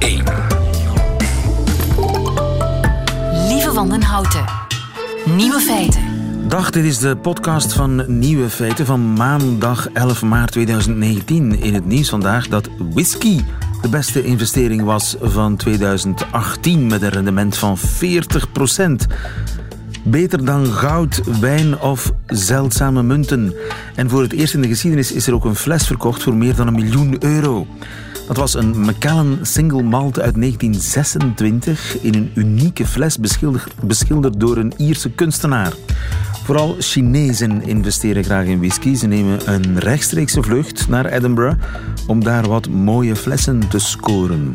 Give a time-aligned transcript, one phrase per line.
[0.00, 0.24] 1.
[3.48, 4.44] Lieve Wandenhouten.
[5.36, 6.02] Nieuwe feiten.
[6.48, 11.60] Dag, dit is de podcast van Nieuwe Feiten van maandag 11 maart 2019.
[11.60, 13.40] In het nieuws vandaag dat whisky
[13.82, 18.52] de beste investering was van 2018 met een rendement van 40
[20.02, 23.54] Beter dan goud, wijn of zeldzame munten.
[23.94, 26.54] En voor het eerst in de geschiedenis is er ook een fles verkocht voor meer
[26.54, 27.66] dan een miljoen euro.
[28.26, 34.56] Dat was een Macallan Single Malt uit 1926 in een unieke fles beschilderd, beschilderd door
[34.56, 35.72] een Ierse kunstenaar.
[36.44, 38.94] Vooral Chinezen investeren graag in whisky.
[38.94, 41.56] Ze nemen een rechtstreekse vlucht naar Edinburgh
[42.06, 44.54] om daar wat mooie flessen te scoren.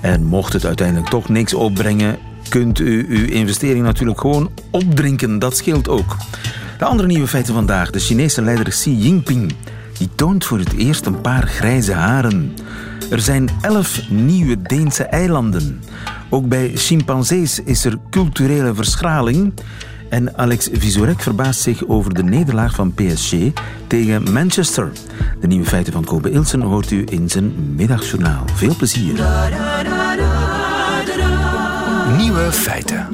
[0.00, 2.18] En mocht het uiteindelijk toch niks opbrengen,
[2.48, 5.38] kunt u uw investering natuurlijk gewoon opdrinken.
[5.38, 6.16] Dat scheelt ook.
[6.78, 7.90] De andere nieuwe feiten vandaag.
[7.90, 9.54] De Chinese leider Xi Jinping
[9.98, 12.54] die toont voor het eerst een paar grijze haren.
[13.10, 15.80] Er zijn elf nieuwe Deense eilanden.
[16.28, 19.52] Ook bij chimpansees is er culturele verschraling.
[20.08, 23.34] En Alex Visorek verbaast zich over de nederlaag van PSG
[23.86, 24.90] tegen Manchester.
[25.40, 28.44] De nieuwe feiten van Kobe Ilsen hoort u in zijn middagjournaal.
[28.54, 29.14] Veel plezier.
[32.16, 33.08] Nieuwe feiten.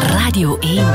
[0.00, 0.86] Radio 1.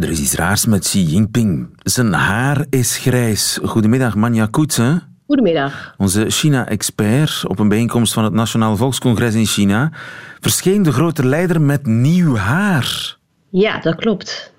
[0.00, 1.68] Er is iets raars met Xi Jinping.
[1.82, 3.58] Zijn haar is grijs.
[3.64, 5.02] Goedemiddag, Manja Koetsen.
[5.26, 5.94] Goedemiddag.
[5.96, 9.92] Onze China-expert op een bijeenkomst van het Nationaal Volkscongres in China
[10.40, 13.16] verscheen de grote leider met nieuw haar.
[13.50, 14.52] Ja, dat klopt.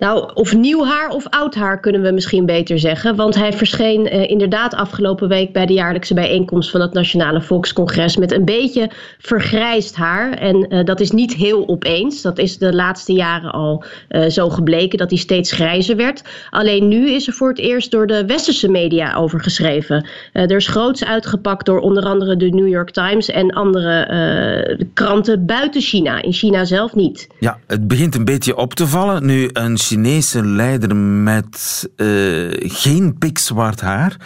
[0.00, 3.16] Nou, of nieuw haar of oud haar kunnen we misschien beter zeggen.
[3.16, 8.16] Want hij verscheen eh, inderdaad afgelopen week bij de jaarlijkse bijeenkomst van het Nationale Volkscongres
[8.16, 10.32] met een beetje vergrijsd haar.
[10.32, 12.22] En eh, dat is niet heel opeens.
[12.22, 16.22] Dat is de laatste jaren al uh, zo gebleken dat hij steeds grijzer werd.
[16.50, 20.06] Alleen nu is er voor het eerst door de westerse media over geschreven.
[20.32, 25.80] er is groots uitgepakt door onder andere de New York Times en andere kranten buiten
[25.80, 26.22] China.
[26.22, 27.26] In China zelf niet.
[27.38, 33.18] Ja, het begint een beetje op te vallen nu een Chinese leider met uh, geen
[33.18, 34.16] pikzwart haar.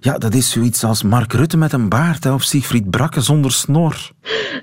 [0.00, 4.10] Ja, dat is zoiets als Mark Rutte met een baard of Siegfried Brakke zonder snor.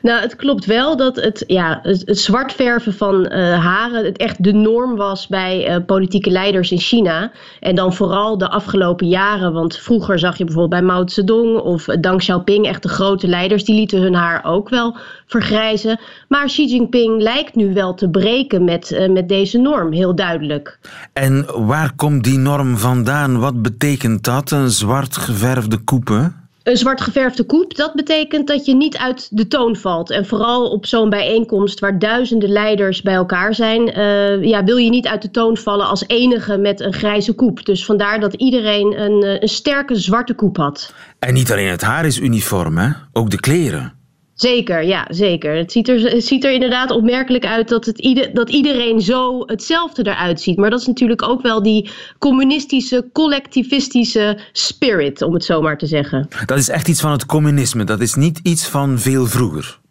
[0.01, 4.44] Nou, het klopt wel dat het, ja, het, zwart verven van uh, haren het echt
[4.44, 7.31] de norm was bij uh, politieke leiders in China.
[7.59, 11.85] En dan vooral de afgelopen jaren, want vroeger zag je bijvoorbeeld bij Mao Zedong of
[11.85, 14.97] Deng Xiaoping, echt de grote leiders, die lieten hun haar ook wel
[15.33, 15.99] vergrijzen.
[16.27, 20.79] Maar Xi Jinping lijkt nu wel te breken met, uh, met deze norm, heel duidelijk.
[21.13, 23.39] En waar komt die norm vandaan?
[23.39, 26.31] Wat betekent dat, een zwart geverfde koepe?
[26.63, 30.11] Een zwart geverfde koep, dat betekent dat je niet uit de toon valt.
[30.11, 34.89] En vooral op zo'n bijeenkomst waar duizenden leiders bij elkaar zijn, uh, ja, wil je
[34.89, 37.65] niet uit de toon vallen als enige met een grijze koep.
[37.65, 40.94] Dus vandaar dat iedereen een, een sterke zwarte koep had.
[41.19, 42.89] En niet alleen het haar is uniform, hè?
[43.11, 44.03] ook de kleren.
[44.35, 45.55] Zeker, ja, zeker.
[45.55, 49.44] Het ziet er, het ziet er inderdaad opmerkelijk uit dat, het ieder, dat iedereen zo
[49.45, 50.57] hetzelfde eruit ziet.
[50.57, 51.89] Maar dat is natuurlijk ook wel die
[52.19, 56.27] communistische, collectivistische spirit, om het zo maar te zeggen.
[56.45, 57.83] Dat is echt iets van het communisme.
[57.83, 59.81] Dat is niet iets van veel vroeger.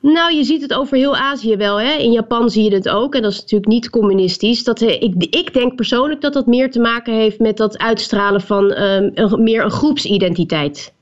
[0.00, 1.80] Nou, je ziet het over heel Azië wel.
[1.80, 1.92] Hè?
[1.92, 3.14] In Japan zie je het ook.
[3.14, 4.64] En dat is natuurlijk niet communistisch.
[4.64, 8.64] Dat, ik, ik denk persoonlijk dat dat meer te maken heeft met dat uitstralen van
[8.82, 10.92] um, een, meer een groepsidentiteit.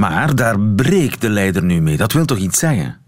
[0.00, 1.96] Maar daar breekt de leider nu mee.
[1.96, 3.00] Dat wil toch iets zeggen?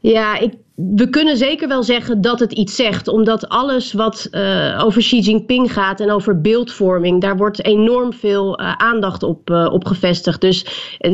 [0.00, 4.82] Ja, ik, we kunnen zeker wel zeggen dat het iets zegt, omdat alles wat uh,
[4.84, 9.68] over Xi Jinping gaat en over beeldvorming, daar wordt enorm veel uh, aandacht op, uh,
[9.72, 10.40] op gevestigd.
[10.40, 10.66] Dus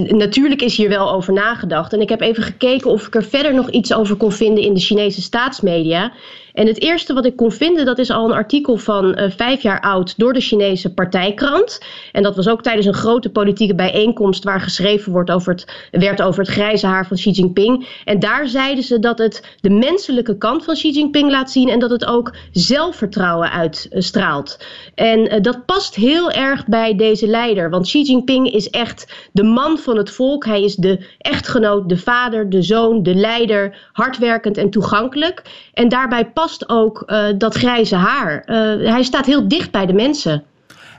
[0.08, 1.92] natuurlijk is hier wel over nagedacht.
[1.92, 4.74] En ik heb even gekeken of ik er verder nog iets over kon vinden in
[4.74, 6.12] de Chinese staatsmedia.
[6.52, 9.80] En het eerste wat ik kon vinden, dat is al een artikel van vijf jaar
[9.80, 11.84] oud door de Chinese partijkrant.
[12.12, 16.22] En dat was ook tijdens een grote politieke bijeenkomst waar geschreven wordt over het, werd
[16.22, 18.00] over het grijze haar van Xi Jinping.
[18.04, 21.78] En daar zeiden ze dat het de menselijke kant van Xi Jinping laat zien en
[21.78, 24.58] dat het ook zelfvertrouwen uitstraalt.
[24.94, 29.42] En uh, dat past heel erg bij deze leider, want Xi Jinping is echt de
[29.42, 30.44] man van het volk.
[30.44, 35.43] Hij is de echtgenoot, de vader, de zoon, de leider, hardwerkend en toegankelijk.
[35.75, 38.44] En daarbij past ook uh, dat grijze haar.
[38.46, 40.44] Uh, hij staat heel dicht bij de mensen.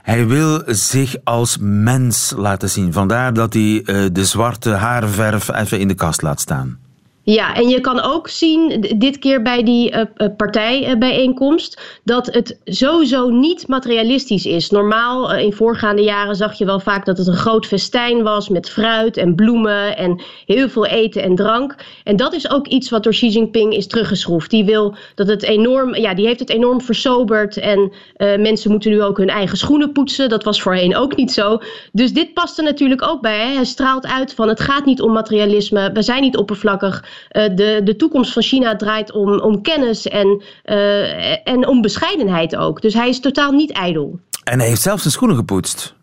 [0.02, 2.92] Hij wil zich als mens laten zien.
[2.92, 6.78] Vandaar dat hij de zwarte haarverf even in de kast laat staan.
[7.26, 10.02] Ja, en je kan ook zien, dit keer bij die uh,
[10.36, 14.70] partijbijeenkomst, dat het sowieso niet materialistisch is.
[14.70, 18.70] Normaal, in voorgaande jaren zag je wel vaak dat het een groot festijn was met
[18.70, 21.74] fruit en bloemen en heel veel eten en drank.
[22.04, 24.50] En dat is ook iets wat door Xi Jinping is teruggeschroefd.
[24.50, 29.02] Die wil dat het enorm, ja, die heeft het enorm versoberd en mensen moeten nu
[29.02, 30.28] ook hun eigen schoenen poetsen.
[30.28, 31.58] Dat was voorheen ook niet zo.
[31.92, 33.38] Dus dit past er natuurlijk ook bij.
[33.38, 33.54] Hè?
[33.54, 37.04] Hij straalt uit van het gaat niet om materialisme, we zijn niet oppervlakkig.
[37.32, 42.56] Uh, de, de toekomst van China draait om, om kennis en, uh, en om bescheidenheid
[42.56, 42.82] ook.
[42.82, 44.18] Dus hij is totaal niet ijdel.
[44.44, 45.94] En hij heeft zelfs zijn schoenen gepoetst.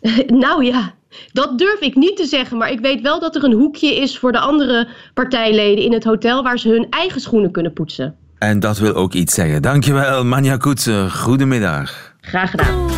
[0.26, 0.94] nou ja,
[1.32, 4.18] dat durf ik niet te zeggen, maar ik weet wel dat er een hoekje is
[4.18, 8.16] voor de andere partijleden in het hotel waar ze hun eigen schoenen kunnen poetsen.
[8.38, 9.62] En dat wil ook iets zeggen.
[9.62, 11.12] Dankjewel, Manja Koetsen.
[11.12, 12.14] Goedemiddag.
[12.20, 12.90] Graag gedaan.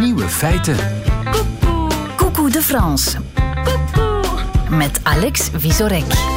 [0.00, 0.76] Nieuwe feiten.
[2.16, 3.18] Coucou de France.
[4.70, 6.33] Met Alex Visorek.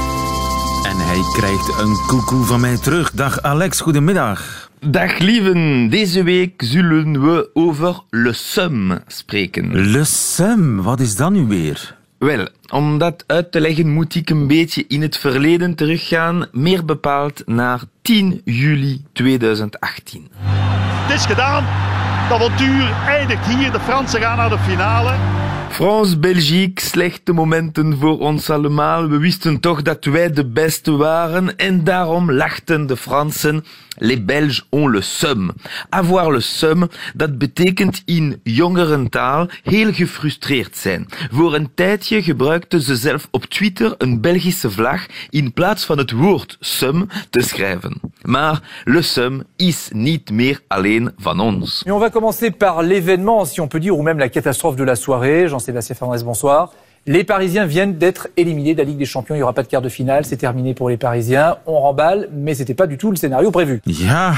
[1.08, 3.12] Hij krijgt een koekoe van mij terug.
[3.12, 4.70] Dag Alex, goedemiddag.
[4.80, 9.92] Dag lieven, deze week zullen we over Le Sum spreken.
[9.92, 11.96] Le Sum, wat is dat nu weer?
[12.18, 16.86] Wel, om dat uit te leggen moet ik een beetje in het verleden teruggaan, meer
[16.86, 20.28] bepaald naar 10 juli 2018.
[20.42, 25.37] Het is gedaan, het avontuur eindigt hier, de Fransen gaan naar de finale.
[25.70, 29.10] France-Belgique, slechte momenten voor ons allemaal.
[29.10, 33.64] We wisten toch dat wij de beste waren en daarom lachten de Fransen.
[34.00, 35.52] Les Belges ont le seum.
[35.90, 41.08] Avoir le seum, dat betekent in jongerentaal heel gefrustreerd zijn.
[41.32, 46.12] Voor een tijdje gebruikten ze zelf op Twitter een Belgische vlag in plaats van het
[46.12, 48.02] woord seum te schrijven.
[48.22, 51.84] Maar le seum is niet meer alleen van ons.
[51.86, 54.84] Et on va commencer par l'événement, si on peut dire, ou même la catastrophe de
[54.84, 55.48] la soirée.
[55.58, 56.72] Jean-Sébastien Fernandez, bonsoir.
[57.08, 59.34] Les Parisiens viennent d'être éliminés de la Ligue des Champions.
[59.34, 60.24] Il n'y aura pas de quart de finale.
[60.24, 61.58] C'est terminé pour les Parisiens.
[61.66, 63.82] On remballe, mais c'était pas du tout le scénario prévu.
[63.88, 64.34] Ja,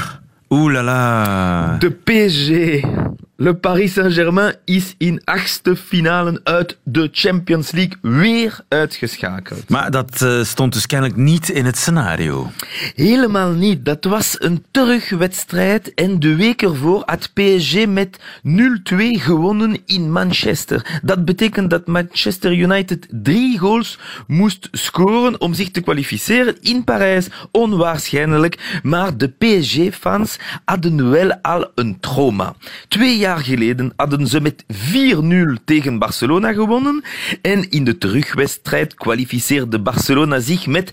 [0.50, 1.78] oeh la la.
[1.78, 2.82] De PSG.
[3.42, 9.68] Le Paris Saint-Germain is in achtste finalen uit de Champions League weer uitgeschakeld.
[9.68, 12.50] Maar dat uh, stond dus kennelijk niet in het scenario.
[12.94, 13.84] Helemaal niet.
[13.84, 18.20] Dat was een terugwedstrijd en de week ervoor had PSG met 0-2
[18.96, 21.00] gewonnen in Manchester.
[21.02, 27.28] Dat betekent dat Manchester United drie goals moest scoren om zich te kwalificeren in Parijs.
[27.50, 32.54] Onwaarschijnlijk, maar de PSG-fans hadden wel al een trauma.
[32.88, 37.02] Twee jaar geleden hadden ze met 4-0 tegen Barcelona gewonnen
[37.42, 40.92] en in de terugwedstrijd kwalificeerde Barcelona zich met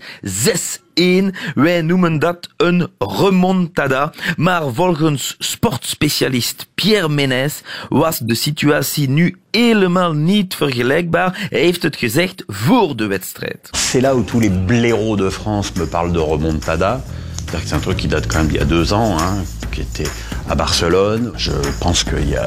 [1.54, 10.12] Wij noemen dat een remontada, maar volgens sportspecialist Pierre Ménès was de situatie nu helemaal
[10.12, 11.46] niet vergelijkbaar.
[11.50, 13.70] Hij heeft het gezegd voor de wedstrijd.
[13.72, 17.04] C'est là où tous les blaireaux de France me parlent de remontada.
[17.48, 19.42] C'est-à-dire que c'est un truc qui date quand même d'il y a deux ans, hein,
[19.72, 20.10] qui était
[20.50, 21.32] à Barcelone.
[21.38, 22.46] Je pense qu'il y a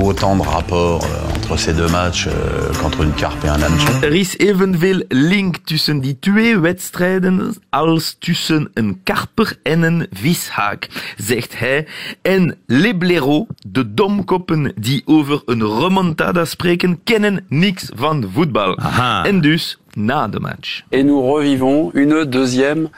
[0.00, 3.90] autant de rapports euh, entre ces deux matchs euh, qu'entre une carpe et un hameçon.
[4.02, 10.88] Er is evenveel link tussen die twee wedstrijden als tussen een karper en een vishaak,
[11.16, 11.86] zegt hij.
[12.22, 18.78] En les blaireaux, de domkoppen die over een remontada spreken, kennen niks van voetbal.
[18.78, 19.24] Aha.
[19.24, 20.84] En dus na de match.
[20.90, 22.88] et nous revivons une deuxième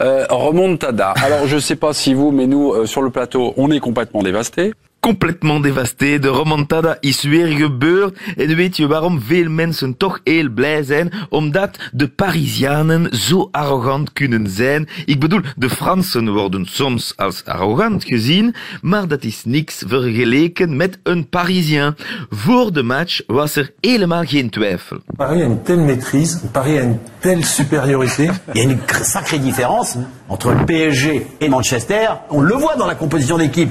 [0.00, 1.14] euh, remontada.
[1.22, 4.22] Alors je sais pas si vous, mais nous euh, sur le plateau, on est complètement
[4.22, 4.72] dévastés.
[5.00, 8.18] Complètement dévasté, de remontada is weer gebeurd.
[8.36, 11.12] En weet je waarom veel mensen toch heel blij zijn?
[11.28, 14.88] Omdat de Parisianen zo arrogant kunnen zijn.
[15.06, 20.98] Ik bedoel, de Fransen worden soms als arrogant gezien, maar dat is niks vergeleken met
[21.02, 21.94] een Parisien.
[22.30, 24.98] Voor de match was er helemaal geen twijfel.
[25.16, 28.30] Paris a une telle maîtrise, Paris a une telle supériorité.
[28.52, 32.08] Il y a une cr- sacrée différence entre le PSG et Manchester.
[32.28, 33.70] On le voit dans la composition d'équipe.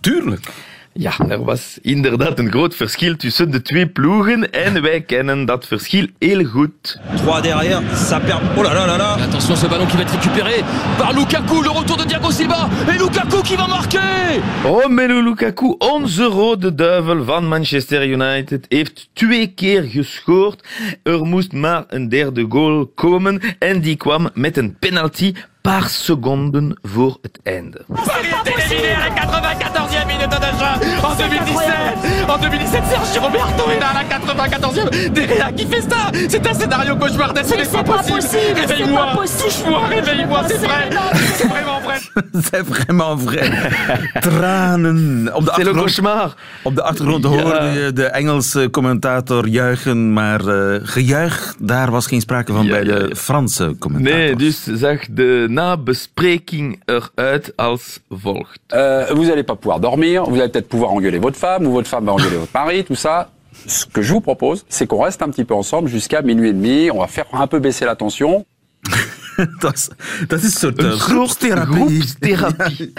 [0.00, 0.52] Tuurlijk.
[0.92, 5.66] Ja, er was inderdaad een groot verschil tussen de twee ploegen en wij kennen dat
[5.66, 6.98] verschil heel goed.
[7.24, 8.40] 3 derrière, ça perd.
[8.56, 10.64] Oh là là là là Attention ce ballon qui va être récupéré
[10.98, 16.24] par Lukaku, le retour de Thiago Silva et Lukaku qui va marquer Romelu Lukaku, onze
[16.24, 20.68] rode duivel van Manchester United, heeft twee keer gescoord.
[21.02, 26.78] Er moest maar een derde goal komen en die kwam met een penalty paar seconden
[26.82, 27.84] voor het einde.
[27.86, 32.28] Paris est éliminé à la 94e minute de jeu en 2017.
[32.28, 35.12] En 2017, Sergio Roberto est là à la 94e.
[35.12, 38.60] Derrière qui fait ça C'est un scénario cauchemardesque, ce n'est pas, possible.
[38.60, 39.06] Réveille-moi,
[39.42, 40.90] touche-moi, réveille-moi, c'est vrai.
[41.34, 41.98] C'est vraiment vrai.
[42.50, 43.50] C'est vraiment vrai.
[44.20, 45.30] Tranen.
[45.34, 46.36] Op de, C'est le achtergrond, cauchemar.
[46.64, 52.20] op de achtergrond hoorde je de Engelse commentator juichen, maar eh, gejuich, daar was geen
[52.20, 53.16] sprake van Ja, bij ja, de.
[53.16, 54.18] Franse commentator.
[54.18, 58.60] Nee, dus zag de nabespreking eruit als volgt.
[58.72, 61.88] Euh, vous n'allez pas pouvoir dormir, vous allez peut-être pouvoir engueuler votre femme, ou votre
[61.88, 63.30] femme va engueuler votre mari, tout ça.
[63.66, 66.52] Ce que je vous propose, c'est qu'on reste un petit peu ensemble jusqu'à minuit et
[66.52, 66.90] demi.
[66.90, 68.46] On va faire un peu baisser la tension.
[69.60, 69.88] dat, is,
[70.26, 71.74] dat is een soort Een groepstherapie.
[71.74, 72.92] groepstherapie.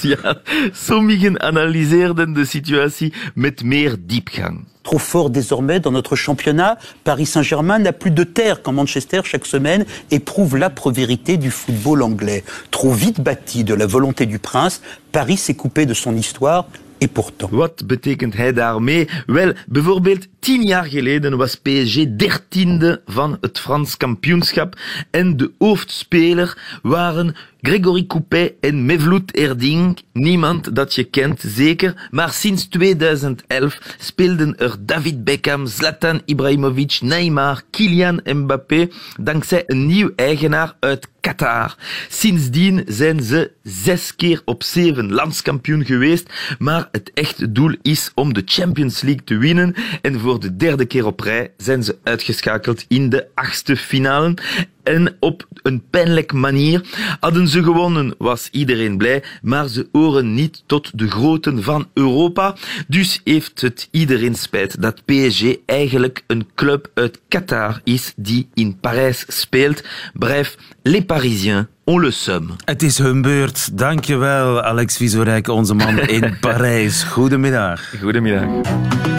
[0.16, 0.38] ja,
[0.72, 4.64] sommigen analyseerden de situatie met meer diepgang.
[4.82, 9.46] Trop fort désormais dans notre championnat, Paris Saint-Germain n'a plus de terre quand Manchester chaque
[9.46, 12.44] semaine éprouve l'âpre vérité du football anglais.
[12.70, 16.66] Trop vite bâti de la volonté du prince, Paris s'est coupé de son histoire
[17.00, 17.48] et pourtant.
[17.50, 19.08] Wat betekent hij daarmee?
[19.26, 24.76] Wel, bijvoorbeeld tien jaar geleden was PSG dertiende van het Frans kampioenschap
[25.10, 27.34] en de hoofdspeler waren
[27.66, 29.98] Gregory Coupet en Mevlut Erding.
[30.12, 32.08] Niemand dat je kent, zeker.
[32.10, 38.88] Maar sinds 2011 speelden er David Beckham, Zlatan Ibrahimovic, Neymar, Kylian Mbappé,
[39.20, 41.76] dankzij een nieuw eigenaar uit Qatar.
[42.08, 48.34] Sindsdien zijn ze zes keer op zeven landskampioen geweest, maar het echte doel is om
[48.34, 52.84] de Champions League te winnen en voor de derde keer op rij zijn ze uitgeschakeld
[52.88, 54.34] in de achtste finale.
[54.82, 56.80] En op een pijnlijk manier
[57.20, 62.56] hadden ze gewonnen, was iedereen blij, maar ze horen niet tot de groten van Europa.
[62.88, 68.78] Dus heeft het iedereen spijt dat PSG eigenlijk een club uit Qatar is die in
[68.80, 69.84] Parijs speelt.
[70.12, 72.50] Bref, les Parisiens ont le seum.
[72.64, 73.78] Het is hun beurt.
[73.78, 77.02] Dankjewel, Alex Visorijk, onze man in Parijs.
[77.02, 77.92] Goedemiddag.
[78.00, 79.13] Goedemiddag.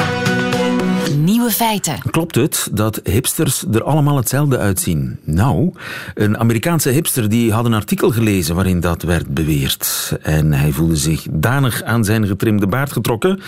[1.36, 2.00] Nieuwe feiten.
[2.12, 5.20] Klopt het dat hipsters er allemaal hetzelfde uitzien?
[5.24, 5.74] Nou,
[6.14, 10.14] een Amerikaanse hipster die had een artikel gelezen waarin dat werd beweerd.
[10.22, 13.42] En hij voelde zich danig aan zijn getrimde baard getrokken.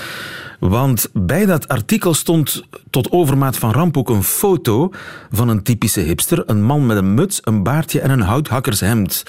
[0.60, 4.91] Want bij dat artikel stond tot overmaat van ramp ook een foto
[5.32, 6.44] van een typische hipster.
[6.46, 9.24] Een man met een muts, een baardje en een houthakkershemd.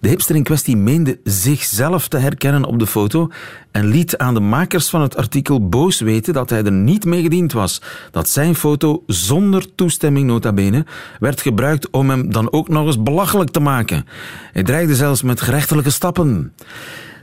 [0.00, 3.30] De hipster in kwestie meende zichzelf te herkennen op de foto
[3.70, 7.22] en liet aan de makers van het artikel boos weten dat hij er niet mee
[7.22, 7.82] gediend was.
[8.10, 10.84] Dat zijn foto zonder toestemming nota bene
[11.18, 14.06] werd gebruikt om hem dan ook nog eens belachelijk te maken.
[14.52, 16.52] Hij dreigde zelfs met gerechtelijke stappen.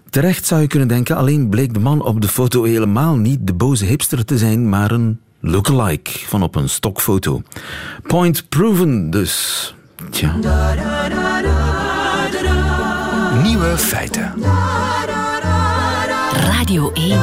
[0.09, 3.53] Terecht zou je kunnen denken, alleen bleek de man op de foto helemaal niet de
[3.53, 7.41] boze hipster te zijn, maar een lookalike van op een stokfoto.
[8.03, 9.75] Point proven dus.
[10.09, 10.35] Tja.
[13.41, 14.33] Nieuwe feiten.
[16.33, 17.19] Radio 1.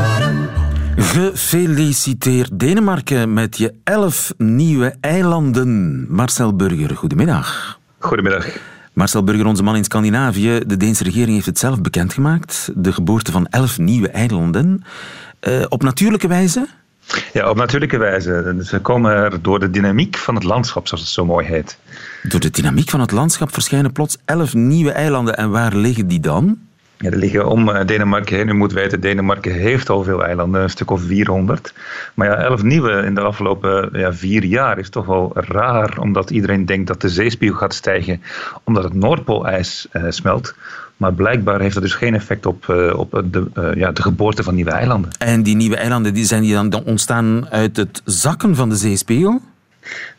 [0.96, 6.06] Gefeliciteerd Denemarken met je elf nieuwe eilanden.
[6.08, 7.78] Marcel Burger, goedemiddag.
[7.98, 8.46] Goedemiddag.
[8.92, 10.60] Marcel Burger, onze man in Scandinavië.
[10.66, 12.70] De Deense regering heeft het zelf bekendgemaakt.
[12.74, 14.82] De geboorte van elf nieuwe eilanden.
[15.40, 16.66] Eh, op natuurlijke wijze?
[17.32, 18.56] Ja, op natuurlijke wijze.
[18.64, 21.78] Ze komen er door de dynamiek van het landschap, zoals het zo mooi heet.
[22.22, 25.36] Door de dynamiek van het landschap verschijnen plots elf nieuwe eilanden.
[25.36, 26.58] En waar liggen die dan?
[27.00, 28.48] Ja, er liggen om eh, Denemarken heen.
[28.48, 31.74] U moet weten, Denemarken heeft al veel eilanden, een stuk of 400.
[32.14, 36.30] Maar ja, elf nieuwe in de afgelopen ja, vier jaar is toch wel raar, omdat
[36.30, 38.22] iedereen denkt dat de zeespiegel gaat stijgen
[38.64, 40.54] omdat het Noordpoolijs eh, smelt.
[41.00, 44.42] Maar blijkbaar heeft dat dus geen effect op, eh, op de, eh, ja, de geboorte
[44.42, 45.10] van nieuwe eilanden.
[45.18, 49.40] En die nieuwe eilanden die zijn die dan ontstaan uit het zakken van de zeespiegel?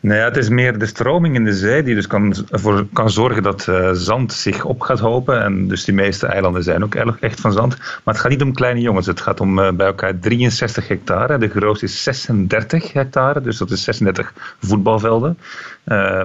[0.00, 3.10] Nou ja, het is meer de stroming in de zee die dus kan, ervoor kan
[3.10, 5.42] zorgen dat eh, zand zich op gaat hopen.
[5.42, 7.76] En dus die meeste eilanden zijn ook echt van zand.
[7.78, 9.06] Maar het gaat niet om kleine jongens.
[9.06, 11.38] Het gaat om eh, bij elkaar 63 hectare.
[11.38, 15.38] De grootste is 36 hectare, dus dat is 36 voetbalvelden.
[15.84, 16.22] Eh,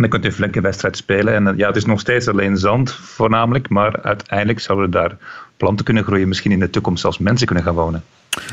[0.00, 1.34] dan kunt u een flinke wedstrijd spelen.
[1.34, 3.68] En eh, ja, het is nog steeds alleen zand voornamelijk.
[3.68, 5.16] Maar uiteindelijk zouden daar
[5.56, 6.28] planten kunnen groeien.
[6.28, 8.02] Misschien in de toekomst zelfs mensen kunnen gaan wonen.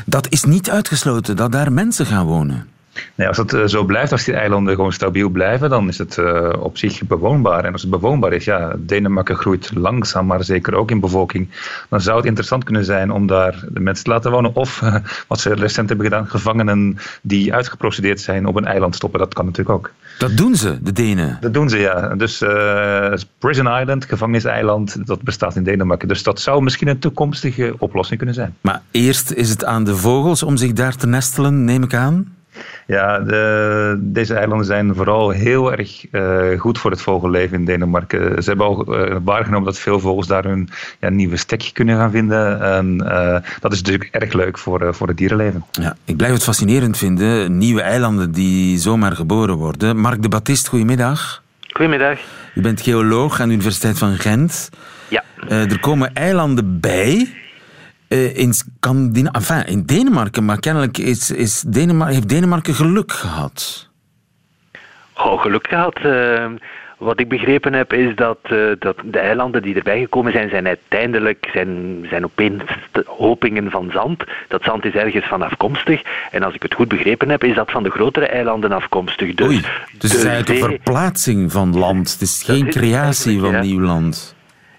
[0.06, 2.68] Dat is niet uitgesloten dat daar mensen gaan wonen.
[3.14, 6.18] Nee, als het eh, zo blijft, als die eilanden gewoon stabiel blijven, dan is het
[6.18, 7.64] eh, op zich bewoonbaar.
[7.64, 11.48] En als het bewoonbaar is, ja, Denemarken groeit langzaam, maar zeker ook in bevolking.
[11.88, 14.54] Dan zou het interessant kunnen zijn om daar de mensen te laten wonen.
[14.54, 14.94] Of, eh,
[15.26, 19.20] wat ze recent hebben gedaan, gevangenen die uitgeprocedeerd zijn op een eiland stoppen.
[19.20, 19.92] Dat kan natuurlijk ook.
[20.18, 21.38] Dat doen ze, de Denen.
[21.40, 22.14] Dat doen ze, ja.
[22.14, 22.44] Dus
[23.38, 26.08] Prison Island, gevangeniseiland, dat bestaat in Denemarken.
[26.08, 28.56] Dus dat zou misschien een toekomstige oplossing kunnen zijn.
[28.60, 32.36] Maar eerst is het aan de vogels om zich daar te nestelen, neem ik aan.
[32.86, 38.42] Ja, de, deze eilanden zijn vooral heel erg uh, goed voor het vogelleven in Denemarken.
[38.42, 40.68] Ze hebben al uh, waargenomen dat veel vogels daar hun
[41.00, 42.60] ja, nieuwe stekje kunnen gaan vinden.
[42.62, 45.64] En uh, dat is natuurlijk erg leuk voor, voor het dierenleven.
[45.70, 47.58] Ja, ik blijf het fascinerend vinden.
[47.58, 49.96] Nieuwe eilanden die zomaar geboren worden.
[49.96, 51.42] Mark de Baptist, goedemiddag.
[51.68, 52.18] Goedemiddag.
[52.54, 54.68] U bent geoloog aan de Universiteit van Gent.
[55.08, 55.22] Ja.
[55.48, 57.28] er komen eilanden bij
[58.08, 58.54] uh, in,
[59.32, 63.88] enfin, in Denemarken, maar kennelijk is, is Denemarken, heeft Denemarken geluk gehad.
[65.14, 65.98] Oh, geluk gehad.
[66.04, 66.46] Uh,
[66.98, 70.66] wat ik begrepen heb is dat, uh, dat de eilanden die erbij gekomen zijn, zijn
[70.66, 72.62] uiteindelijk zijn, zijn opeens
[73.06, 74.24] hopingen van zand.
[74.48, 76.02] Dat zand is ergens van afkomstig.
[76.30, 79.34] En als ik het goed begrepen heb, is dat van de grotere eilanden afkomstig.
[79.34, 79.60] Dus, Oei,
[79.98, 82.12] dus het is eigenlijk een verplaatsing van land.
[82.12, 84.36] Het is geen creatie van nieuw land.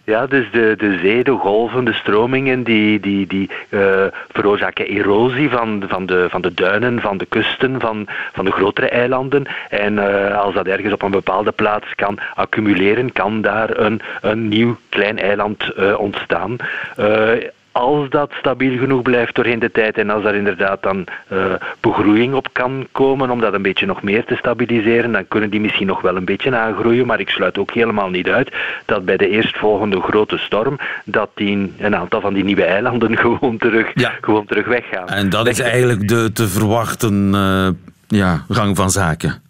[0.10, 5.50] Ja, dus de, de zee, de golven, de stromingen, die, die, die uh, veroorzaken erosie
[5.50, 9.46] van, van, de, van de duinen, van de kusten, van, van de grotere eilanden.
[9.70, 14.48] En uh, als dat ergens op een bepaalde plaats kan accumuleren, kan daar een, een
[14.48, 16.56] nieuw klein eiland uh, ontstaan
[17.72, 22.34] als dat stabiel genoeg blijft doorheen de tijd en als er inderdaad dan uh, begroeiing
[22.34, 25.88] op kan komen om dat een beetje nog meer te stabiliseren, dan kunnen die misschien
[25.88, 27.06] nog wel een beetje aangroeien.
[27.06, 28.52] Maar ik sluit ook helemaal niet uit
[28.86, 33.58] dat bij de eerstvolgende grote storm dat die, een aantal van die nieuwe eilanden gewoon
[33.58, 34.14] terug, ja.
[34.22, 35.08] gewoon terug weggaan.
[35.08, 37.70] En dat is eigenlijk de te verwachten uh,
[38.08, 39.49] ja, gang van zaken.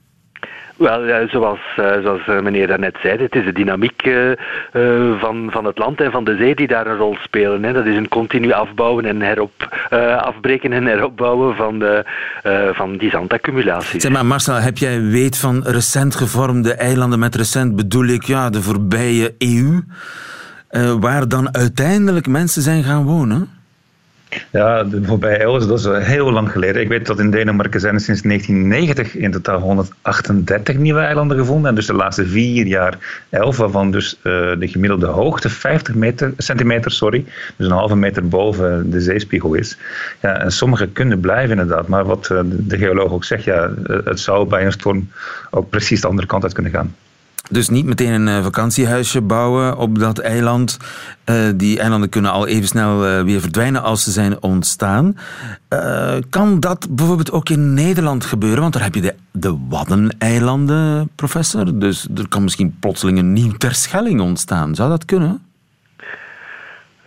[0.80, 5.66] Wel, zoals, uh, zoals uh, meneer daarnet zei, het is de dynamiek uh, van, van
[5.66, 7.74] het land en van de zee die daar een rol spelen.
[7.74, 9.78] Dat is een continu afbouwen en herop,
[10.20, 12.04] afbreken en heropbouwen van, de,
[12.74, 14.00] van die zandaccumulatie.
[14.00, 17.20] Zeg maar Marcel, heb jij weet van recent gevormde eilanden?
[17.20, 19.82] Met recent bedoel ik ja, de voorbije eeuw,
[21.00, 23.59] waar dan uiteindelijk mensen zijn gaan wonen?
[24.52, 26.82] Ja, de voorbije eeuw, dat is heel lang geleden.
[26.82, 31.70] Ik weet dat in Denemarken zijn er sinds 1990 in totaal 138 nieuwe eilanden gevonden.
[31.70, 34.24] En dus de laatste vier jaar 11, waarvan dus uh,
[34.60, 39.78] de gemiddelde hoogte 50 meter, centimeter, sorry, dus een halve meter boven de zeespiegel is.
[40.22, 44.20] Ja, en sommige kunnen blijven inderdaad, maar wat uh, de geoloog ook zegt, ja, het
[44.20, 45.10] zou bij een storm
[45.50, 46.96] ook precies de andere kant uit kunnen gaan.
[47.50, 50.78] Dus niet meteen een uh, vakantiehuisje bouwen op dat eiland.
[51.26, 55.18] Uh, die eilanden kunnen al even snel uh, weer verdwijnen als ze zijn ontstaan.
[56.30, 58.62] kan dat bijvoorbeeld ook in Nederland gebeuren?
[58.62, 61.80] Want daar heb je de, de Waddeneilanden, professor.
[61.80, 64.76] Dus er kan misschien plotseling een nieuw Terschelling ontstaan.
[64.76, 65.42] Zou dat kunnen?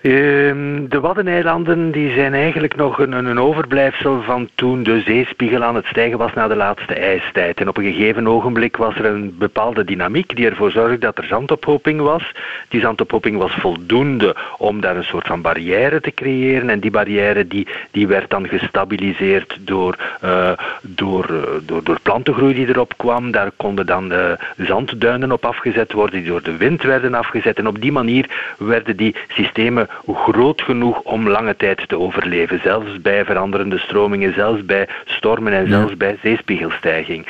[0.03, 5.75] Ehm, de Waddeneilanden die zijn eigenlijk nog een, een, overblijfsel van toen de zeespiegel aan
[5.75, 7.61] het stijgen was na de laatste ijstijd.
[7.61, 11.25] En op een gegeven ogenblik was er een bepaalde dynamiek die ervoor zorgde dat er
[11.25, 12.33] zandophoping was.
[12.69, 16.71] Die zandophoping was voldoende om daar een soort van barrière te creëren.
[16.71, 20.51] En die barrière die, die werd dan gestabiliseerd door, uh,
[20.83, 23.31] door, uh, door, door plantengroei die erop kwam.
[23.31, 27.59] Daar konden dan uh, zandduinen op afgezet worden die door de wind werden afgezet.
[27.59, 32.61] En op die manier werden die systemen groot genoeg om lange tijd te overleven.
[32.63, 37.27] Zelfs bij veranderende stromingen, zelfs bij stormen en zelfs bij zeespiegelstijging.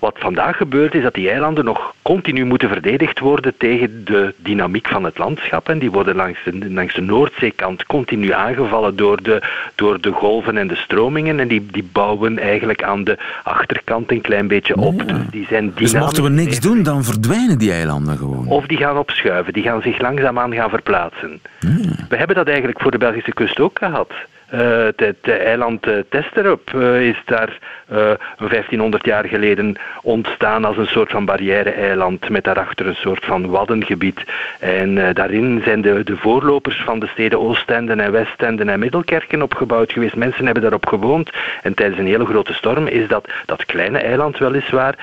[0.00, 4.88] Wat vandaag gebeurt is dat die eilanden nog continu moeten verdedigd worden tegen de dynamiek
[4.88, 5.68] van het landschap.
[5.68, 9.42] En die worden langs de, langs de Noordzeekant continu aangevallen door de,
[9.74, 11.40] door de golven en de stromingen.
[11.40, 15.02] En die, die bouwen eigenlijk aan de achterkant een klein beetje op.
[15.06, 15.12] Ja.
[15.12, 18.46] Dus, die zijn dus mochten we niks doen, dan verdwijnen die eilanden gewoon.
[18.46, 21.40] Of die gaan opschuiven, die gaan zich langzaamaan gaan verplaatsen.
[21.58, 21.68] Ja.
[22.08, 24.12] We hebben dat eigenlijk voor de Belgische kust ook gehad.
[24.50, 31.10] Het, het eiland uh, Testerop uh, is daar 1500 jaar geleden ontstaan als een soort
[31.10, 34.24] van barrière-eiland met daarachter een soort van waddengebied.
[34.60, 39.92] En daarin zijn de, de voorlopers van de steden Oostenden en Westenden en Middelkerken opgebouwd
[39.92, 40.16] geweest.
[40.16, 41.30] Mensen hebben daarop gewoond
[41.62, 44.94] en tijdens een hele grote storm is dat, dat kleine eiland weliswaar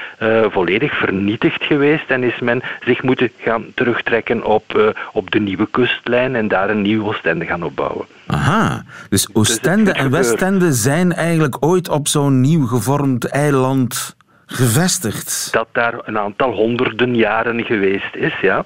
[0.50, 6.36] volledig vernietigd geweest en is men zich moeten gaan terugtrekken op, op de nieuwe kustlijn
[6.36, 8.17] en daar een nieuw Oostende gaan opbouwen.
[8.28, 10.12] Aha, dus Oostende Dus en.
[10.12, 15.48] Westende zijn eigenlijk ooit op zo'n nieuw gevormd eiland gevestigd.
[15.52, 18.66] Dat daar een aantal honderden jaren geweest is, ja.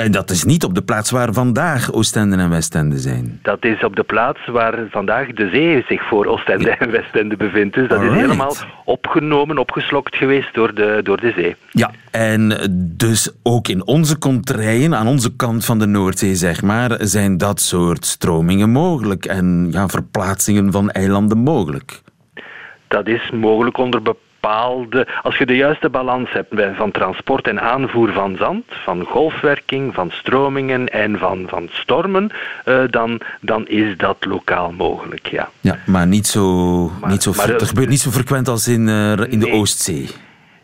[0.00, 3.38] En dat is niet op de plaats waar vandaag Oostende en Westende zijn.
[3.42, 7.74] Dat is op de plaats waar vandaag de zee zich voor Oostende en Westende bevindt.
[7.74, 8.16] Dus dat Alright.
[8.16, 11.56] is helemaal opgenomen, opgeslokt geweest door de, door de zee.
[11.70, 12.56] Ja, en
[12.96, 17.60] dus ook in onze contraien, aan onze kant van de Noordzee, zeg maar, zijn dat
[17.60, 22.00] soort stromingen mogelijk en ja, verplaatsingen van eilanden mogelijk.
[22.88, 27.60] Dat is mogelijk onder bepaalde bepaalde, als je de juiste balans hebt van transport en
[27.60, 32.30] aanvoer van zand, van golfwerking, van stromingen en van, van stormen,
[32.64, 35.50] uh, dan, dan is dat lokaal mogelijk, ja.
[35.60, 38.88] Ja, maar niet zo, maar, niet zo maar, het gebeurt niet zo frequent als in,
[38.88, 39.52] uh, in de nee.
[39.52, 40.08] Oostzee.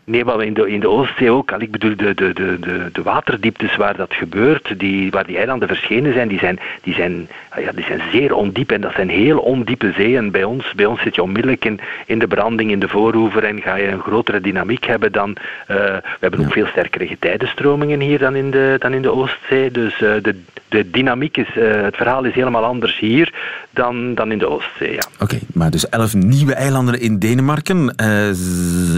[0.09, 1.51] Nee, maar in de, in de Oostzee ook.
[1.51, 5.37] Al, ik bedoel, de, de, de, de, de waterdieptes waar dat gebeurt, die, waar die
[5.37, 8.71] eilanden verschenen zijn, die zijn, die, zijn, ja, die zijn zeer ondiep.
[8.71, 10.31] En dat zijn heel ondiepe zeeën.
[10.31, 13.61] Bij ons, bij ons zit je onmiddellijk in, in de branding, in de voorhoever en
[13.61, 15.29] ga je een grotere dynamiek hebben dan...
[15.29, 19.71] Uh, we hebben ook veel sterkere getijdenstromingen hier dan in de, dan in de Oostzee.
[19.71, 20.35] Dus uh, de,
[20.69, 23.33] de dynamiek is, uh, het verhaal is helemaal anders hier
[23.71, 25.01] dan, dan in de Oostzee, ja.
[25.13, 27.93] Oké, okay, maar dus elf nieuwe eilanden in Denemarken.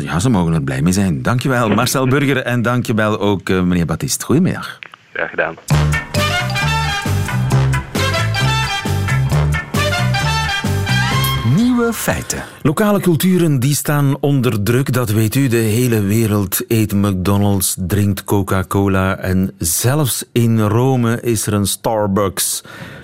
[0.04, 1.22] ja, ze mogen er blij mee zijn zijn.
[1.22, 4.26] Dankjewel Marcel Burger en dankjewel ook uh, meneer Baptiste.
[4.26, 4.80] Goedemiddag.
[5.14, 5.56] Graag gedaan.
[11.56, 12.44] Nieuwe feiten.
[12.62, 15.48] Lokale culturen die staan onder druk, dat weet u.
[15.48, 22.64] De hele wereld eet McDonald's, drinkt Coca-Cola en zelfs in Rome is er een Starbucks.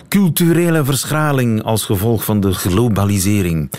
[0.09, 3.71] Culturele verschraling als gevolg van de globalisering.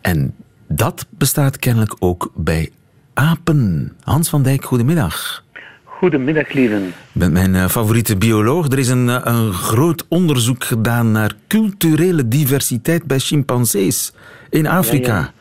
[0.00, 0.34] En
[0.68, 2.70] dat bestaat kennelijk ook bij
[3.18, 3.92] apen.
[4.04, 5.44] Hans van Dijk, goedemiddag.
[5.84, 6.92] Goedemiddag, lieven.
[7.12, 8.66] Ben mijn uh, favoriete bioloog.
[8.66, 14.12] Er is een, uh, een groot onderzoek gedaan naar culturele diversiteit bij chimpansees
[14.50, 15.14] in Afrika.
[15.14, 15.32] Ja,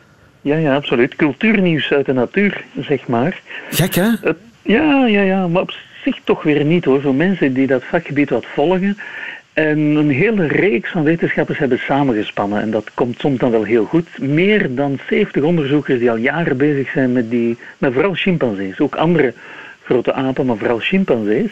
[0.42, 0.56] ja.
[0.56, 1.16] ja, ja absoluut.
[1.16, 3.42] Cultuurnieuws uit de natuur, zeg maar.
[3.70, 4.08] Gek, hè?
[4.24, 7.02] Uh, ja, ja, ja, maar op zich toch weer niet, hoor.
[7.02, 8.98] Voor mensen die dat vakgebied wat volgen,
[9.58, 12.62] en een hele reeks van wetenschappers hebben samengespannen.
[12.62, 14.18] En dat komt soms dan wel heel goed.
[14.20, 18.80] Meer dan 70 onderzoekers die al jaren bezig zijn met, die, met vooral chimpansees.
[18.80, 19.34] Ook andere
[19.84, 21.52] grote apen, maar vooral chimpansees.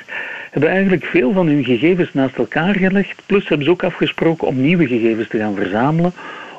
[0.52, 3.22] Hebben eigenlijk veel van hun gegevens naast elkaar gelegd.
[3.26, 6.14] Plus hebben ze ook afgesproken om nieuwe gegevens te gaan verzamelen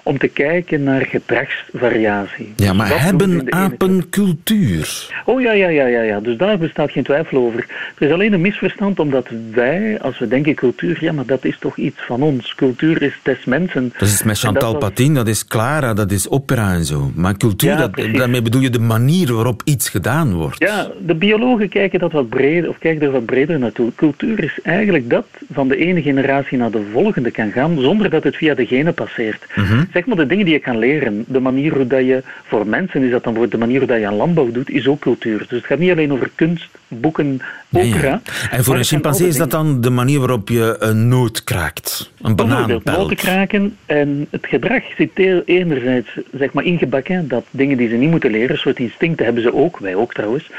[0.06, 2.52] om te kijken naar gedragsvariatie.
[2.56, 5.08] Ja, maar hebben apen cultuur?
[5.24, 6.20] Oh ja, ja, ja, ja, ja.
[6.20, 7.66] Dus daar bestaat geen twijfel over.
[7.98, 11.56] Er is alleen een misverstand omdat wij, als we denken cultuur, ja, maar dat is
[11.58, 12.54] toch iets van ons.
[12.54, 13.92] Cultuur is des mensen.
[13.98, 17.10] Dat is met Chantal dat Patin, dat is Clara, dat is opera en zo.
[17.14, 20.58] Maar cultuur, ja, dat, daarmee bedoel je de manier waarop iets gedaan wordt.
[20.58, 23.92] Ja, de biologen kijken dat wat breder, of kijken er wat breder naartoe.
[23.94, 28.24] Cultuur is eigenlijk dat van de ene generatie naar de volgende kan gaan, zonder dat
[28.24, 29.46] het via de genen passeert.
[29.54, 31.24] Mm zeg maar de dingen die je kan leren.
[31.28, 33.98] De manier hoe dat je, voor mensen is dat dan voor de manier hoe dat
[33.98, 35.38] je aan landbouw doet, is ook cultuur.
[35.38, 37.40] Dus het gaat niet alleen over kunst, boeken,
[37.72, 38.20] opera.
[38.50, 42.12] En voor een chimpansee is dat dan de manier waarop je een noot kraakt?
[42.20, 43.76] Een banaan noten kraken.
[43.86, 45.10] En het gedrag zit
[45.44, 49.54] enerzijds zeg maar, ingebakken, dat dingen die ze niet moeten leren, soort instincten hebben ze
[49.54, 50.50] ook, wij ook trouwens.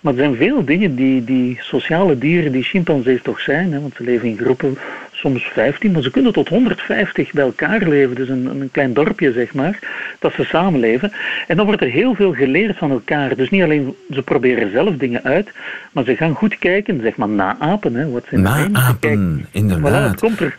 [0.00, 3.94] Maar er zijn veel dingen die, die sociale dieren, die chimpansees toch zijn, hè, want
[3.96, 4.78] ze leven in groepen,
[5.16, 8.14] soms 15, maar ze kunnen tot 150 bij elkaar leven.
[8.16, 9.78] Dus een, een klein dorpje, zeg maar,
[10.18, 11.12] dat ze samenleven.
[11.46, 13.36] En dan wordt er heel veel geleerd van elkaar.
[13.36, 15.50] Dus niet alleen ze proberen zelf dingen uit,
[15.92, 17.94] maar ze gaan goed kijken, zeg maar, naapen.
[17.94, 19.90] Hè, wat ze naapen, inderdaad.
[19.90, 20.56] Voilà, het komt er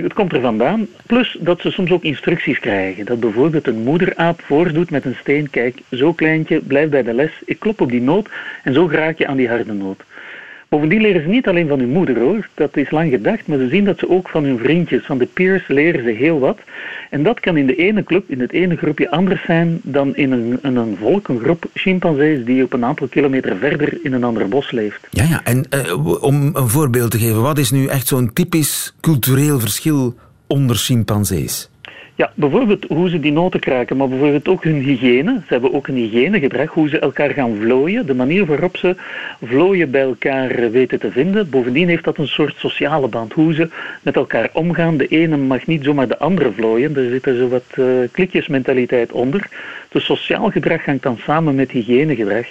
[0.00, 0.86] het komt er vandaan.
[1.06, 3.04] Plus dat ze soms ook instructies krijgen.
[3.04, 5.50] Dat bijvoorbeeld een moederaap voordoet met een steen.
[5.50, 7.30] Kijk, zo kleintje, blijf bij de les.
[7.44, 8.28] Ik klop op die noot
[8.62, 10.04] en zo raak je aan die harde noot.
[10.72, 13.68] Bovendien leren ze niet alleen van hun moeder hoor, dat is lang gedacht, maar ze
[13.68, 16.58] zien dat ze ook van hun vriendjes, van de peers, leren ze heel wat.
[17.10, 20.32] En dat kan in de ene club, in het ene groepje anders zijn dan in
[20.32, 24.24] een, in een volk, een groep chimpansees die op een aantal kilometer verder in een
[24.24, 25.06] ander bos leeft.
[25.10, 25.40] Ja, ja.
[25.44, 30.14] en uh, om een voorbeeld te geven, wat is nu echt zo'n typisch cultureel verschil
[30.46, 31.71] onder chimpansees?
[32.14, 35.40] Ja, bijvoorbeeld hoe ze die noten kraken, maar bijvoorbeeld ook hun hygiëne.
[35.46, 38.96] Ze hebben ook een hygiënegedrag, hoe ze elkaar gaan vlooien, de manier waarop ze
[39.42, 41.50] vlooien bij elkaar weten te vinden.
[41.50, 43.68] Bovendien heeft dat een soort sociale band, hoe ze
[44.02, 44.96] met elkaar omgaan.
[44.96, 49.12] De ene mag niet zomaar de andere vlooien, er zit er zo wat uh, klikjesmentaliteit
[49.12, 49.48] onder.
[49.88, 52.46] Dus sociaal gedrag hangt dan samen met hygiënegedrag.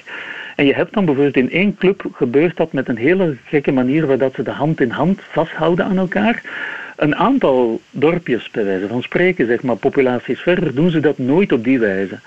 [0.56, 4.08] En je hebt dan bijvoorbeeld in één club gebeurt dat met een hele gekke manier
[4.08, 6.42] waar dat ze de hand in hand vasthouden aan elkaar.
[7.02, 11.52] Een aantal dorpjes, bij wijze van spreken, zeg maar, populaties verder, doen ze dat nooit
[11.52, 12.20] op die wijze.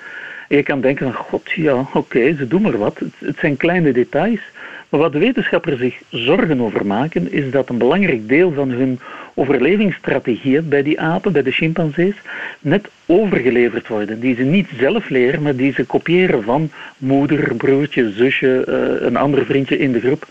[0.49, 3.01] En je kan denken van, god, ja, oké, ze doen maar wat.
[3.19, 4.41] Het, zijn kleine details.
[4.89, 8.99] Maar wat de wetenschappers zich zorgen over maken, is dat een belangrijk deel van hun
[9.35, 12.15] overlevingsstrategieën bij die apen, bij de chimpansees,
[12.61, 14.21] net overgeleverd worden.
[14.21, 19.17] Die ze niet zelf leren, maar die ze kopiëren van moeder, broertje, zusje, uh, een
[19.17, 20.27] ander vriendje in de groep.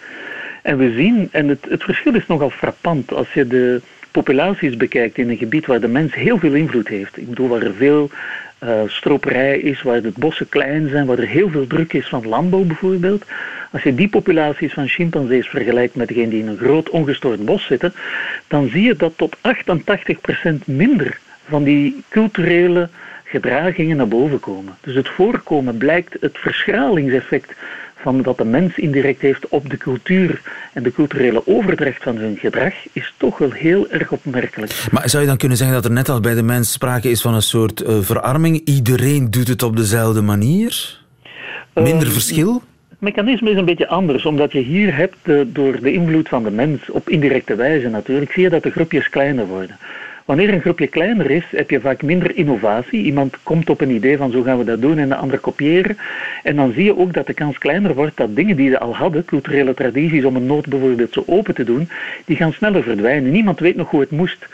[0.61, 3.81] En we zien, en het, het verschil is nogal frappant, als je de
[4.13, 7.17] populaties bekijkt in een gebied waar de mens heel veel invloed heeft.
[7.17, 8.09] Ik bedoel, waar er veel
[8.63, 12.27] uh, stroperij is, waar de bossen klein zijn, waar er heel veel druk is van
[12.27, 13.25] landbouw bijvoorbeeld.
[13.71, 17.65] Als je die populaties van chimpansees vergelijkt met degene die in een groot ongestoord bos
[17.65, 17.93] zitten,
[18.47, 19.39] dan zie je dat tot 88%
[20.65, 22.89] minder van die culturele
[23.23, 24.75] gedragingen naar boven komen.
[24.81, 27.53] Dus het voorkomen blijkt het verschralingseffect
[28.03, 30.41] van wat de mens indirect heeft op de cultuur
[30.73, 34.87] en de culturele overdracht van hun gedrag, is toch wel heel erg opmerkelijk.
[34.91, 37.21] Maar zou je dan kunnen zeggen dat er net als bij de mens sprake is
[37.21, 38.61] van een soort uh, verarming?
[38.65, 40.99] Iedereen doet het op dezelfde manier?
[41.73, 42.61] Minder uh, verschil?
[42.89, 46.51] Het mechanisme is een beetje anders, omdat je hier hebt, door de invloed van de
[46.51, 49.77] mens, op indirecte wijze natuurlijk, zie je dat de groepjes kleiner worden.
[50.25, 53.03] Wanneer een groepje kleiner is, heb je vaak minder innovatie.
[53.03, 55.97] Iemand komt op een idee van zo gaan we dat doen en de ander kopiëren.
[56.43, 58.95] En dan zie je ook dat de kans kleiner wordt dat dingen die ze al
[58.95, 61.89] hadden, culturele tradities om een nood bijvoorbeeld zo open te doen,
[62.25, 63.31] die gaan sneller verdwijnen.
[63.31, 64.45] Niemand weet nog hoe het moest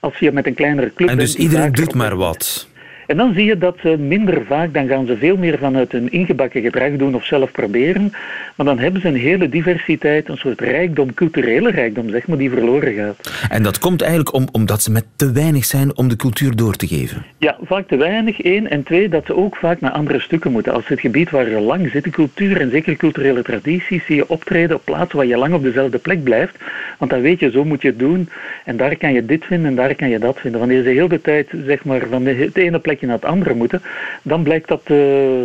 [0.00, 2.68] als je met een kleinere club En dus iedereen doet maar wat.
[3.06, 6.12] En dan zie je dat ze minder vaak, dan gaan ze veel meer vanuit hun
[6.12, 8.12] ingebakken gedrag doen of zelf proberen.
[8.56, 12.50] Maar dan hebben ze een hele diversiteit, een soort rijkdom, culturele rijkdom, zeg maar, die
[12.50, 13.48] verloren gaat.
[13.48, 16.76] En dat komt eigenlijk om, omdat ze met te weinig zijn om de cultuur door
[16.76, 17.24] te geven?
[17.38, 18.70] Ja, vaak te weinig, één.
[18.70, 20.72] En twee, dat ze ook vaak naar andere stukken moeten.
[20.72, 24.28] Als het gebied waar je lang zit, de cultuur en zeker culturele tradities, zie je
[24.28, 26.54] optreden op plaatsen waar je lang op dezelfde plek blijft.
[26.98, 28.28] Want dan weet je, zo moet je het doen.
[28.64, 30.60] En daar kan je dit vinden en daar kan je dat vinden.
[30.60, 33.38] Wanneer ze heel de tijd, zeg maar, van de, de ene plek plekje naar het
[33.38, 33.82] andere moeten,
[34.22, 34.98] dan blijkt dat uh,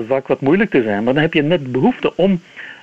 [0.07, 1.03] vaak wat moeilijk te zijn.
[1.03, 2.41] Maar dan heb je net behoefte om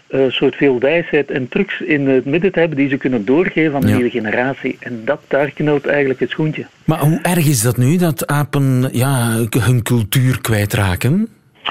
[0.08, 3.24] een uh, soort veel wijsheid en trucs in het midden te hebben die ze kunnen
[3.24, 3.94] doorgeven aan de ja.
[3.94, 4.76] nieuwe generatie.
[4.80, 6.66] En dat, daar knelt eigenlijk het schoentje.
[6.84, 11.28] Maar hoe erg is dat nu, dat apen ja, hun cultuur kwijtraken?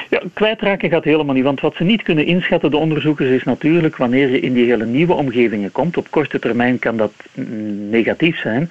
[0.10, 3.98] Ja, kwijtraken gaat helemaal niet, want wat ze niet kunnen inschatten, de onderzoekers, is natuurlijk
[3.98, 5.98] wanneer je in die hele nieuwe omgevingen komt.
[5.98, 7.14] Op korte termijn kan dat
[7.90, 8.70] negatief zijn,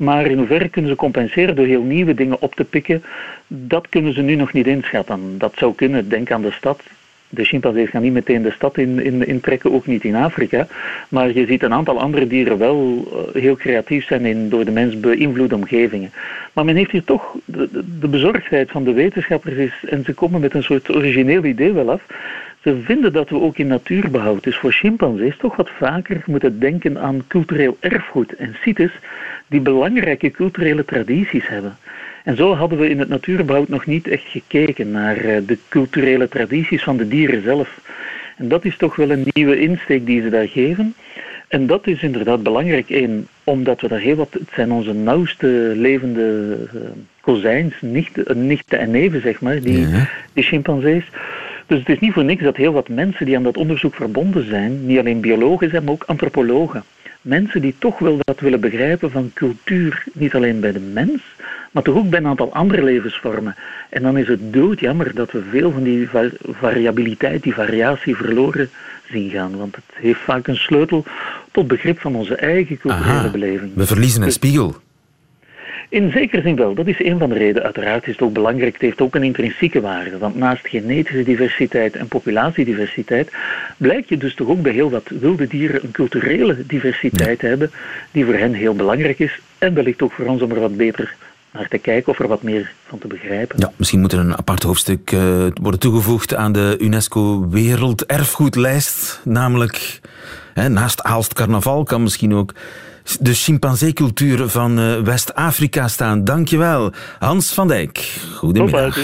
[0.00, 3.02] maar in hoeverre kunnen ze compenseren door heel nieuwe dingen op te pikken?
[3.46, 5.38] Dat kunnen ze nu nog niet inschatten.
[5.38, 6.08] Dat zou kunnen.
[6.08, 6.82] Denk aan de stad.
[7.28, 10.66] De chimpansees gaan niet meteen de stad in, in, intrekken, ook niet in Afrika.
[11.08, 14.70] Maar je ziet een aantal andere dieren wel uh, heel creatief zijn in door de
[14.70, 16.12] mens beïnvloede omgevingen.
[16.52, 17.68] Maar men heeft hier toch de,
[18.00, 21.90] de bezorgdheid van de wetenschappers is, en ze komen met een soort origineel idee wel
[21.90, 22.02] af.
[22.62, 26.98] Ze vinden dat we ook in natuurbehoud, dus voor chimpansees, toch wat vaker moeten denken
[26.98, 28.92] aan cultureel erfgoed en sites
[29.50, 31.76] die belangrijke culturele tradities hebben.
[32.24, 36.82] En zo hadden we in het natuurbehoud nog niet echt gekeken naar de culturele tradities
[36.82, 37.80] van de dieren zelf.
[38.36, 40.94] En dat is toch wel een nieuwe insteek die ze daar geven.
[41.48, 42.90] En dat is inderdaad belangrijk.
[42.90, 46.80] Eén, omdat we daar heel wat, het zijn onze nauwste levende uh,
[47.20, 50.08] kozijns, nichten, nichten en neven, zeg maar, die, ja.
[50.32, 51.04] die chimpansees.
[51.66, 54.46] Dus het is niet voor niks dat heel wat mensen die aan dat onderzoek verbonden
[54.46, 56.84] zijn, niet alleen biologen zijn, maar ook antropologen.
[57.20, 61.22] Mensen die toch wel dat willen begrijpen van cultuur, niet alleen bij de mens,
[61.70, 63.56] maar toch ook bij een aantal andere levensvormen.
[63.88, 66.08] En dan is het doodjammer dat we veel van die
[66.42, 68.70] variabiliteit, die variatie verloren
[69.10, 69.56] zien gaan.
[69.56, 71.04] Want het heeft vaak een sleutel
[71.50, 73.74] tot begrip van onze eigen culturele Aha, beleving.
[73.74, 74.76] We verliezen een dus, spiegel.
[75.90, 76.74] In zekere zin wel.
[76.74, 77.62] Dat is een van de redenen.
[77.62, 78.72] Uiteraard is het ook belangrijk.
[78.72, 80.18] Het heeft ook een intrinsieke waarde.
[80.18, 83.32] Want naast genetische diversiteit en populatiediversiteit
[83.76, 87.48] blijkt je dus toch ook bij heel wat wilde dieren een culturele diversiteit ja.
[87.48, 87.70] hebben
[88.10, 91.14] die voor hen heel belangrijk is en wellicht ook voor ons om er wat beter
[91.52, 93.58] naar te kijken of er wat meer van te begrijpen.
[93.58, 99.20] Ja, misschien moet er een apart hoofdstuk uh, worden toegevoegd aan de UNESCO Werelderfgoedlijst.
[99.24, 100.00] Namelijk,
[100.54, 102.54] hè, naast Aalst Carnaval kan misschien ook
[103.20, 106.24] de chimpansee-cultuur van uh, West-Afrika staan.
[106.24, 108.20] Dankjewel, Hans van Dijk.
[108.34, 108.96] Goedemiddag.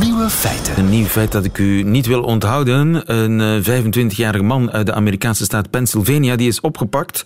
[0.00, 0.78] Nieuwe feiten.
[0.78, 3.12] Een nieuw feit dat ik u niet wil onthouden.
[3.12, 7.24] Een uh, 25-jarige man uit de Amerikaanse staat Pennsylvania die is opgepakt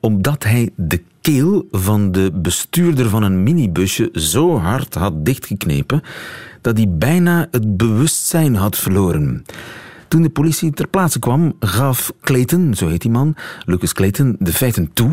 [0.00, 6.02] omdat hij de keel van de bestuurder van een minibusje zo hard had dichtgeknepen
[6.60, 9.44] dat hij bijna het bewustzijn had verloren.
[10.14, 14.52] Toen de politie ter plaatse kwam, gaf Clayton, zo heet die man, Lucas Clayton, de
[14.52, 15.10] feiten toe.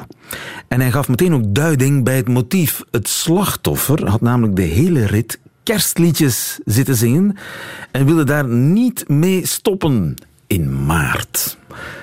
[0.67, 2.83] En hij gaf meteen ook duiding bij het motief.
[2.91, 7.37] Het slachtoffer had namelijk de hele rit kerstliedjes zitten zingen
[7.91, 10.15] en wilde daar niet mee stoppen
[10.47, 11.57] in maart.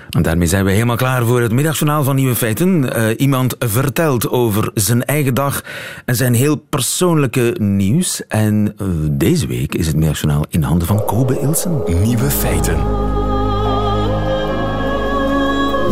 [0.09, 2.99] En daarmee zijn we helemaal klaar voor het middagjournaal van Nieuwe Feiten.
[2.99, 5.65] Uh, iemand vertelt over zijn eigen dag
[6.05, 8.27] en zijn heel persoonlijke nieuws.
[8.27, 11.83] En uh, deze week is het middagjournaal in handen van Kobe Ilsen.
[12.03, 12.77] Nieuwe Feiten.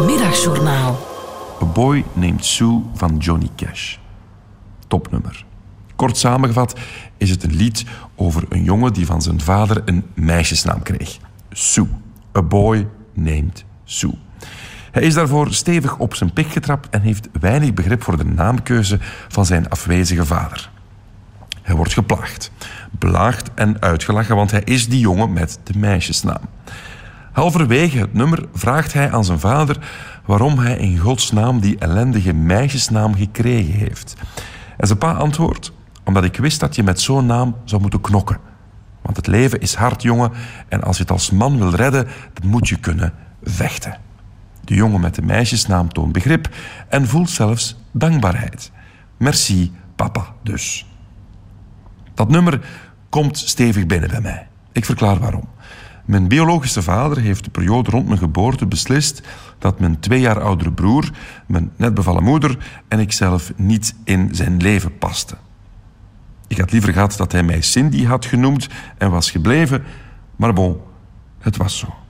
[0.06, 0.98] Middagjournaal.
[1.62, 3.96] A Boy Named Sue van Johnny Cash.
[4.86, 5.44] Topnummer.
[5.96, 6.78] Kort samengevat
[7.16, 11.16] is het een lied over een jongen die van zijn vader een meisjesnaam kreeg.
[11.50, 11.86] Sue.
[12.36, 14.14] A Boy Named Sue.
[14.90, 18.98] Hij is daarvoor stevig op zijn pik getrapt en heeft weinig begrip voor de naamkeuze
[19.28, 20.70] van zijn afwezige vader.
[21.62, 22.50] Hij wordt geplaagd,
[22.90, 26.40] belaagd en uitgelachen, want hij is die jongen met de meisjesnaam.
[27.32, 29.78] Halverwege het nummer vraagt hij aan zijn vader
[30.24, 34.14] waarom hij in godsnaam die ellendige meisjesnaam gekregen heeft.
[34.76, 35.72] En zijn pa antwoordt:
[36.04, 38.38] Omdat ik wist dat je met zo'n naam zou moeten knokken.
[39.02, 40.32] Want het leven is hard, jongen,
[40.68, 43.12] en als je het als man wil redden, dan moet je kunnen
[43.46, 43.98] vechten.
[44.64, 46.48] De jongen met de meisjesnaam toont begrip
[46.88, 48.70] en voelt zelfs dankbaarheid.
[49.16, 50.86] Merci, papa, dus.
[52.14, 52.60] Dat nummer
[53.08, 54.48] komt stevig binnen bij mij.
[54.72, 55.48] Ik verklaar waarom.
[56.04, 59.22] Mijn biologische vader heeft de periode rond mijn geboorte beslist
[59.58, 61.10] dat mijn twee jaar oudere broer,
[61.46, 65.38] mijn net bevallen moeder en ikzelf niet in zijn leven pasten.
[66.48, 69.84] Ik had liever gehad dat hij mij Cindy had genoemd en was gebleven,
[70.36, 70.80] maar bon,
[71.38, 72.05] het was zo.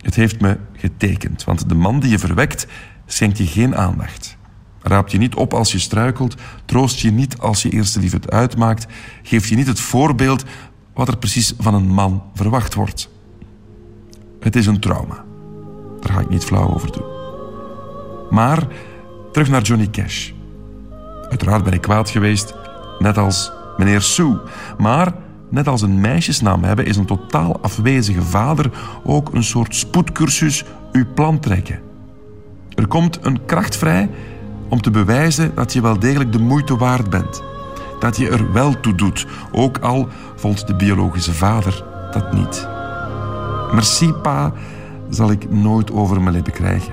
[0.00, 2.66] Het heeft me getekend, want de man die je verwekt,
[3.06, 4.36] schenkt je geen aandacht.
[4.82, 8.30] Raapt je niet op als je struikelt, troost je niet als je eerste lief het
[8.30, 8.86] uitmaakt,
[9.22, 10.44] geeft je niet het voorbeeld
[10.94, 13.08] wat er precies van een man verwacht wordt.
[14.40, 15.24] Het is een trauma.
[16.00, 17.14] Daar ga ik niet flauw over doen.
[18.30, 18.66] Maar
[19.32, 20.30] terug naar Johnny Cash.
[21.28, 22.54] Uiteraard ben ik kwaad geweest,
[22.98, 24.40] net als meneer Sue.
[24.78, 25.14] Maar
[25.48, 28.70] net als een meisjesnaam hebben, is een totaal afwezige vader
[29.04, 31.80] ook een soort spoedcursus uw plan trekken.
[32.74, 34.10] Er komt een kracht vrij
[34.68, 37.42] om te bewijzen dat je wel degelijk de moeite waard bent.
[37.98, 42.68] Dat je er wel toe doet, ook al vond de biologische vader dat niet.
[43.72, 44.52] Merci, pa,
[45.10, 46.92] zal ik nooit over mijn lippen krijgen.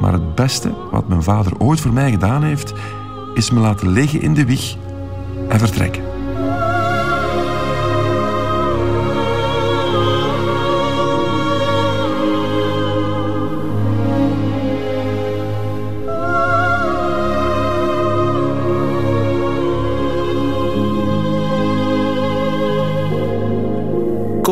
[0.00, 2.72] Maar het beste wat mijn vader ooit voor mij gedaan heeft,
[3.34, 4.76] is me laten liggen in de wieg
[5.48, 6.15] en vertrekken.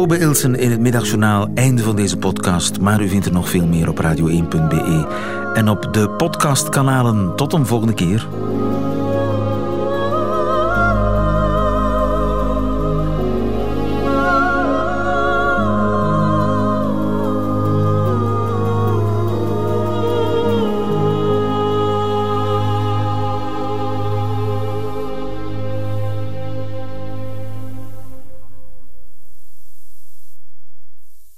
[0.04, 1.48] Kobe Ilsen in het middagjournaal.
[1.54, 2.80] Einde van deze podcast.
[2.80, 5.06] Maar u vindt er nog veel meer op radio1.be.
[5.54, 7.36] En op de podcastkanalen.
[7.36, 8.26] Tot een volgende keer.